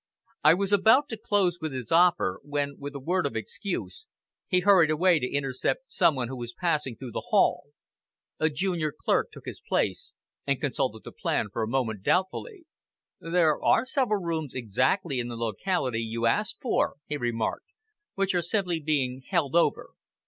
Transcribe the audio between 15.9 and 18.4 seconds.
you asked for," he remarked, "which